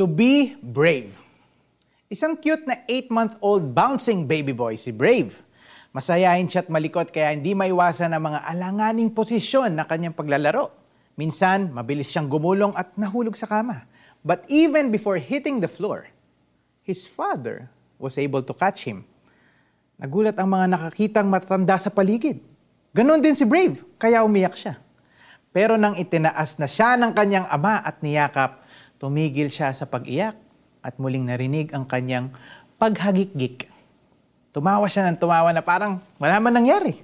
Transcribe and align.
To 0.00 0.08
be 0.08 0.56
brave. 0.64 1.12
Isang 2.08 2.32
cute 2.40 2.64
na 2.64 2.88
8-month-old 2.88 3.76
bouncing 3.76 4.24
baby 4.24 4.56
boy 4.56 4.72
si 4.72 4.96
Brave. 4.96 5.44
Masayahin 5.92 6.48
siya 6.48 6.64
at 6.64 6.72
malikot 6.72 7.12
kaya 7.12 7.36
hindi 7.36 7.52
maiwasan 7.52 8.08
ang 8.16 8.32
mga 8.32 8.48
alanganing 8.48 9.12
posisyon 9.12 9.76
na 9.76 9.84
kanyang 9.84 10.16
paglalaro. 10.16 10.72
Minsan, 11.20 11.68
mabilis 11.76 12.08
siyang 12.08 12.32
gumulong 12.32 12.72
at 12.80 12.96
nahulog 12.96 13.36
sa 13.36 13.44
kama. 13.44 13.84
But 14.24 14.48
even 14.48 14.88
before 14.88 15.20
hitting 15.20 15.60
the 15.60 15.68
floor, 15.68 16.08
his 16.80 17.04
father 17.04 17.68
was 18.00 18.16
able 18.16 18.40
to 18.40 18.56
catch 18.56 18.88
him. 18.88 19.04
Nagulat 20.00 20.40
ang 20.40 20.48
mga 20.48 20.80
nakakitang 20.80 21.28
matatanda 21.28 21.76
sa 21.76 21.92
paligid. 21.92 22.40
Ganon 22.96 23.20
din 23.20 23.36
si 23.36 23.44
Brave, 23.44 23.84
kaya 24.00 24.24
umiyak 24.24 24.56
siya. 24.56 24.80
Pero 25.52 25.76
nang 25.76 25.92
itinaas 25.92 26.56
na 26.56 26.64
siya 26.64 26.96
ng 26.96 27.12
kanyang 27.12 27.44
ama 27.52 27.84
at 27.84 28.00
niyakap, 28.00 28.64
tumigil 29.00 29.48
siya 29.48 29.72
sa 29.72 29.88
pag-iyak 29.88 30.36
at 30.84 30.94
muling 31.00 31.24
narinig 31.24 31.72
ang 31.72 31.88
kanyang 31.88 32.28
paghagikgik. 32.76 33.72
Tumawa 34.52 34.84
siya 34.92 35.08
ng 35.08 35.16
tumawa 35.16 35.48
na 35.56 35.64
parang 35.64 36.04
wala 36.20 36.36
man 36.36 36.52
nangyari. 36.52 37.00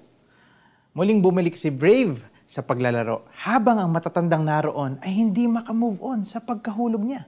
Muling 0.92 1.24
bumalik 1.24 1.56
si 1.56 1.72
Brave 1.72 2.20
sa 2.44 2.60
paglalaro 2.60 3.24
habang 3.40 3.80
ang 3.80 3.88
matatandang 3.88 4.44
naroon 4.44 5.00
ay 5.00 5.12
hindi 5.16 5.48
makamove 5.48 6.00
on 6.04 6.20
sa 6.28 6.44
pagkahulog 6.44 7.00
niya. 7.00 7.24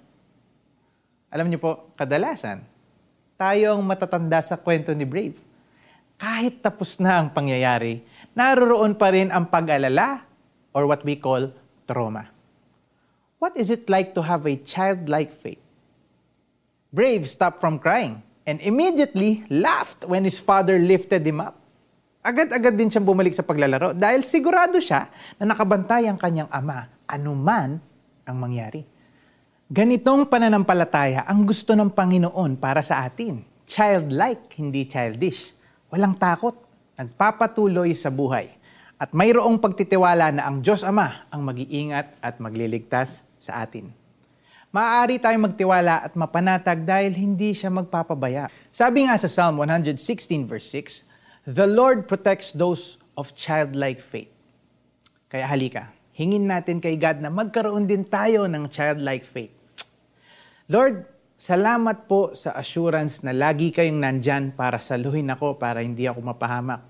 Alam 1.28 1.48
niyo 1.48 1.60
po, 1.60 1.92
kadalasan, 1.96 2.64
tayo 3.36 3.76
ang 3.76 3.84
matatanda 3.84 4.40
sa 4.40 4.56
kwento 4.56 4.92
ni 4.96 5.04
Brave. 5.04 5.36
Kahit 6.16 6.64
tapos 6.64 6.96
na 6.98 7.20
ang 7.20 7.28
pangyayari, 7.30 8.00
naroroon 8.32 8.96
pa 8.96 9.12
rin 9.12 9.28
ang 9.28 9.48
pag-alala 9.48 10.24
or 10.72 10.88
what 10.88 11.04
we 11.04 11.20
call 11.20 11.52
trauma. 11.84 12.37
What 13.38 13.54
is 13.54 13.70
it 13.70 13.86
like 13.86 14.18
to 14.18 14.22
have 14.26 14.50
a 14.50 14.58
childlike 14.58 15.30
faith? 15.30 15.62
Brave 16.90 17.30
stopped 17.30 17.62
from 17.62 17.78
crying 17.78 18.18
and 18.42 18.58
immediately 18.58 19.46
laughed 19.46 20.02
when 20.10 20.26
his 20.26 20.42
father 20.42 20.74
lifted 20.74 21.22
him 21.22 21.38
up. 21.38 21.54
Agad-agad 22.18 22.74
din 22.74 22.90
siyang 22.90 23.06
bumalik 23.06 23.30
sa 23.30 23.46
paglalaro 23.46 23.94
dahil 23.94 24.26
sigurado 24.26 24.82
siya 24.82 25.06
na 25.38 25.54
nakabantay 25.54 26.10
ang 26.10 26.18
kanyang 26.18 26.50
ama 26.50 26.90
anuman 27.06 27.78
ang 28.26 28.36
mangyari. 28.42 28.82
Ganitong 29.70 30.26
pananampalataya 30.26 31.22
ang 31.22 31.46
gusto 31.46 31.78
ng 31.78 31.94
Panginoon 31.94 32.58
para 32.58 32.82
sa 32.82 33.06
atin. 33.06 33.46
Childlike, 33.70 34.58
hindi 34.58 34.82
childish. 34.90 35.54
Walang 35.94 36.18
takot. 36.18 36.58
Nagpapatuloy 36.98 37.94
sa 37.94 38.10
buhay. 38.10 38.50
At 38.98 39.14
mayroong 39.14 39.62
pagtitiwala 39.62 40.34
na 40.34 40.50
ang 40.50 40.58
Diyos 40.58 40.82
Ama 40.82 41.30
ang 41.30 41.46
mag-iingat 41.46 42.18
at 42.18 42.42
magliligtas 42.42 43.27
sa 43.40 43.62
atin. 43.64 43.90
Maaari 44.68 45.16
tayong 45.16 45.48
magtiwala 45.48 46.04
at 46.04 46.12
mapanatag 46.12 46.84
dahil 46.84 47.16
hindi 47.16 47.56
siya 47.56 47.72
magpapabaya. 47.72 48.52
Sabi 48.68 49.08
nga 49.08 49.16
sa 49.16 49.24
Psalm 49.24 49.64
116 49.64 49.96
verse 50.44 50.68
6, 50.76 51.48
The 51.48 51.64
Lord 51.64 52.04
protects 52.04 52.52
those 52.52 53.00
of 53.16 53.32
childlike 53.32 54.04
faith. 54.04 54.28
Kaya 55.32 55.48
halika, 55.48 55.88
hingin 56.12 56.44
natin 56.44 56.84
kay 56.84 57.00
God 57.00 57.24
na 57.24 57.32
magkaroon 57.32 57.88
din 57.88 58.04
tayo 58.04 58.44
ng 58.44 58.68
childlike 58.68 59.24
faith. 59.24 59.56
Lord, 60.68 61.08
salamat 61.40 62.04
po 62.04 62.36
sa 62.36 62.52
assurance 62.52 63.24
na 63.24 63.32
lagi 63.32 63.72
kayong 63.72 63.96
nandyan 63.96 64.52
para 64.52 64.76
saluhin 64.76 65.32
ako 65.32 65.56
para 65.56 65.80
hindi 65.80 66.04
ako 66.04 66.20
mapahamak. 66.28 66.84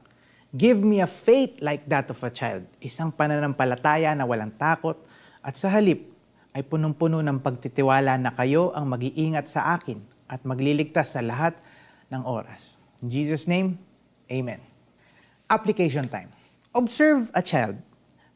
Give 0.50 0.82
me 0.82 0.98
a 0.98 1.06
faith 1.06 1.62
like 1.62 1.86
that 1.86 2.10
of 2.10 2.18
a 2.26 2.30
child. 2.34 2.66
Isang 2.82 3.14
pananampalataya 3.14 4.18
na 4.18 4.26
walang 4.26 4.50
takot 4.58 4.98
at 5.46 5.54
sa 5.54 5.70
halip 5.70 6.17
ay 6.56 6.64
punong-puno 6.64 7.20
ng 7.20 7.38
pagtitiwala 7.42 8.16
na 8.16 8.32
kayo 8.32 8.72
ang 8.72 8.88
mag-iingat 8.88 9.46
sa 9.48 9.76
akin 9.76 10.00
at 10.28 10.44
magliligtas 10.44 11.16
sa 11.16 11.20
lahat 11.24 11.56
ng 12.08 12.22
oras. 12.24 12.80
In 13.04 13.08
Jesus' 13.12 13.46
name, 13.46 13.76
Amen. 14.28 14.60
Application 15.48 16.04
time. 16.04 16.28
Observe 16.76 17.32
a 17.32 17.40
child. 17.40 17.80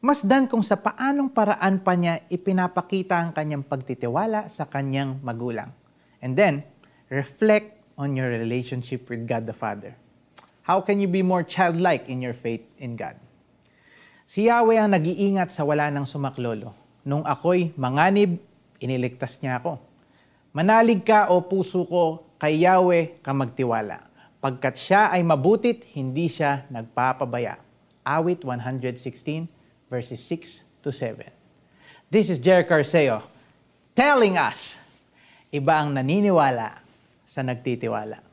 Masdan 0.01 0.49
kung 0.49 0.65
sa 0.65 0.75
paanong 0.75 1.29
paraan 1.29 1.79
pa 1.79 1.93
niya 1.93 2.25
ipinapakita 2.27 3.15
ang 3.15 3.31
kanyang 3.31 3.63
pagtitiwala 3.63 4.49
sa 4.49 4.65
kanyang 4.65 5.21
magulang. 5.21 5.71
And 6.19 6.33
then, 6.33 6.65
reflect 7.13 7.79
on 7.95 8.17
your 8.17 8.27
relationship 8.33 9.07
with 9.07 9.29
God 9.29 9.45
the 9.45 9.55
Father. 9.55 9.93
How 10.65 10.81
can 10.81 10.97
you 10.97 11.07
be 11.07 11.21
more 11.21 11.45
childlike 11.45 12.09
in 12.09 12.19
your 12.19 12.33
faith 12.33 12.65
in 12.81 12.97
God? 12.97 13.15
Si 14.25 14.49
Yahweh 14.49 14.81
ang 14.81 14.97
nag-iingat 14.97 15.53
sa 15.53 15.61
wala 15.63 15.93
ng 15.93 16.03
sumaklolo. 16.03 16.82
Nung 17.03 17.27
ako'y 17.27 17.75
manganib, 17.75 18.39
iniligtas 18.79 19.39
niya 19.43 19.59
ako. 19.59 19.79
Manalig 20.55 21.03
ka 21.03 21.27
o 21.31 21.43
puso 21.43 21.83
ko, 21.83 22.23
kay 22.39 22.63
Yahweh 22.63 23.23
ka 23.23 23.31
magtiwala. 23.31 24.03
Pagkat 24.43 24.75
siya 24.75 25.11
ay 25.11 25.23
mabutit, 25.23 25.87
hindi 25.95 26.27
siya 26.27 26.67
nagpapabaya. 26.67 27.55
Awit 28.03 28.43
116 28.43 29.47
verses 29.87 30.19
6 30.27 30.83
to 30.83 30.91
7. 30.91 31.23
This 32.11 32.27
is 32.27 32.39
Jerry 32.39 32.67
Carceo 32.67 33.23
telling 33.95 34.35
us, 34.35 34.75
iba 35.53 35.79
ang 35.79 35.95
naniniwala 35.95 36.81
sa 37.23 37.45
nagtitiwala. 37.45 38.32